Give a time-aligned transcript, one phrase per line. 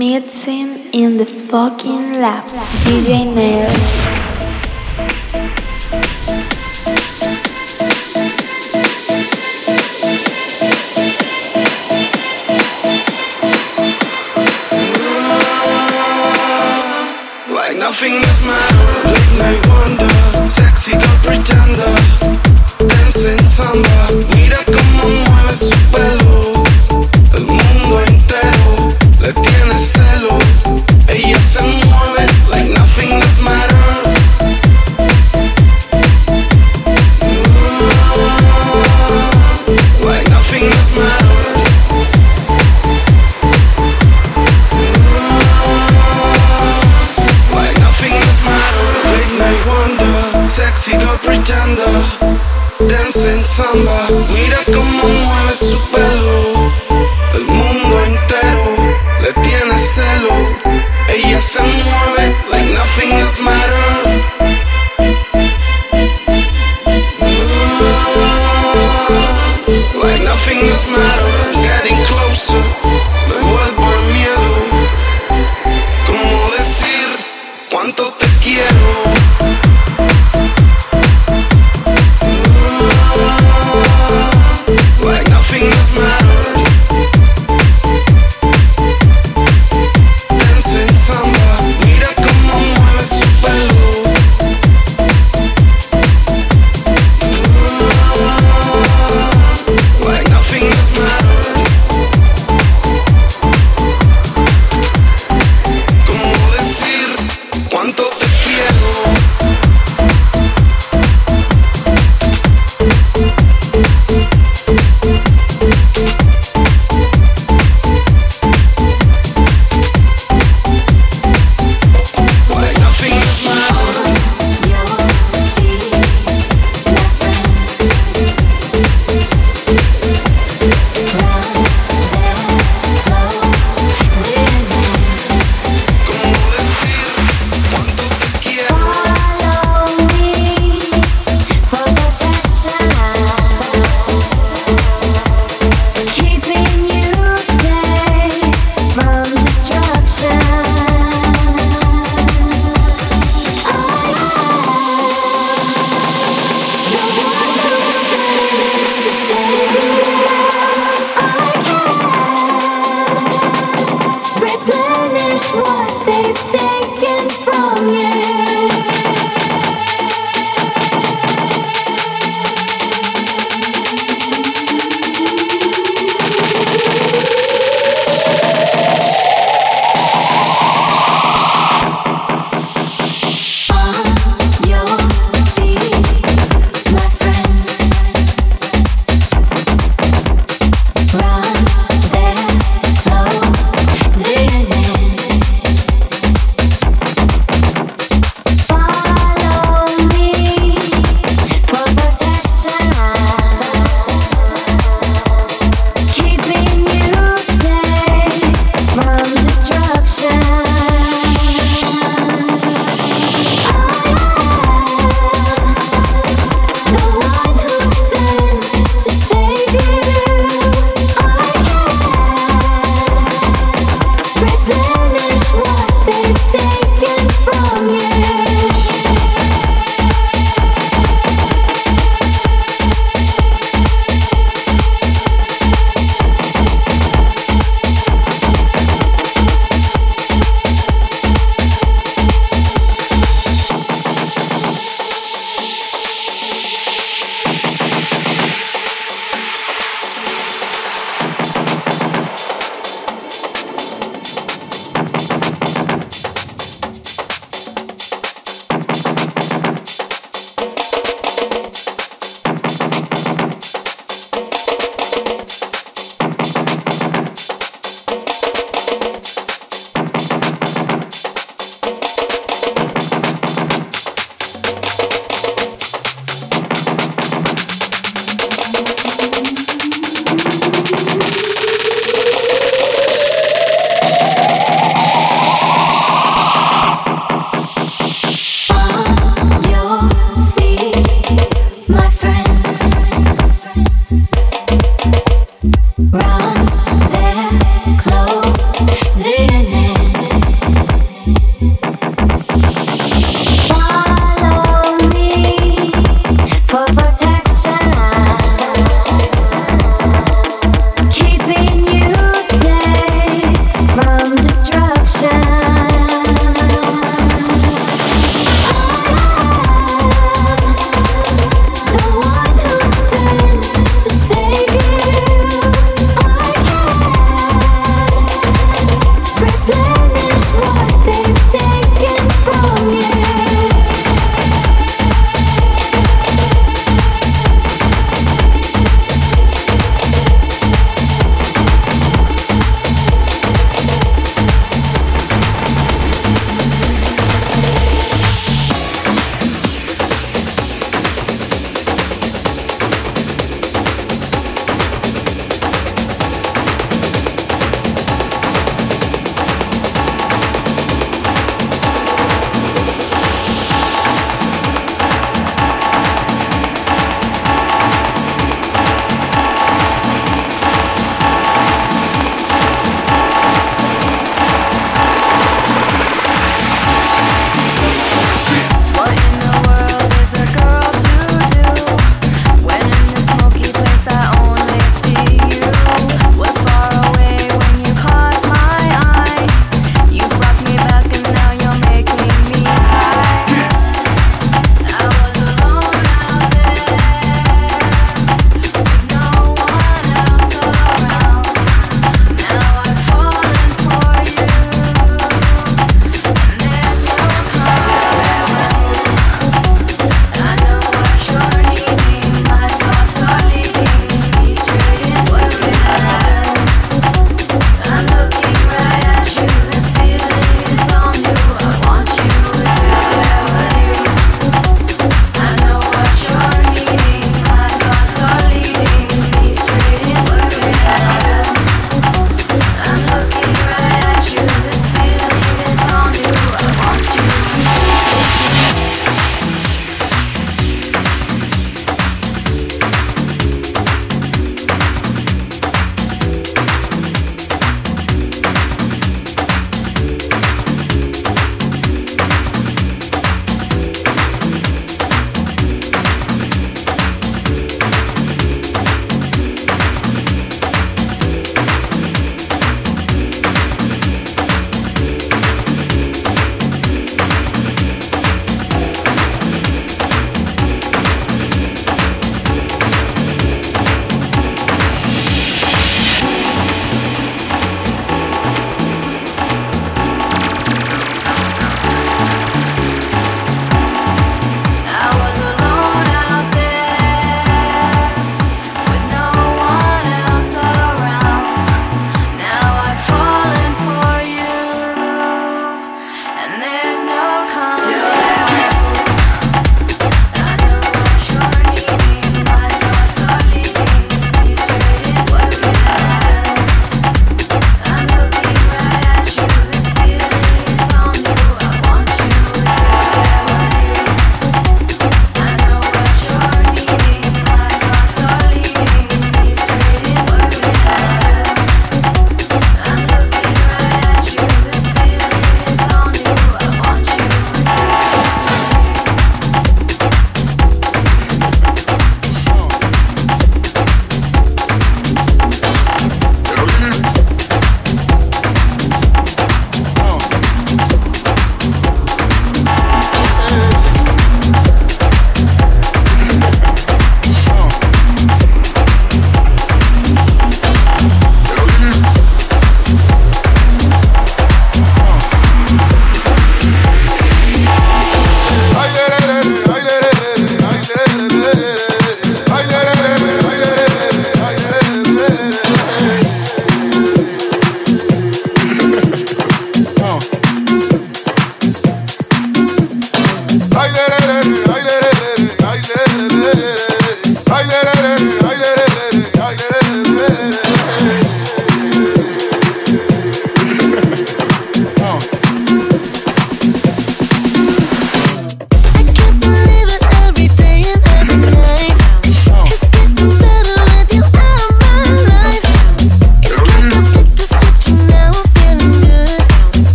[0.00, 2.42] Mixing in the fucking lab.
[2.86, 4.09] DJ Nail.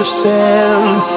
[0.00, 1.15] of sound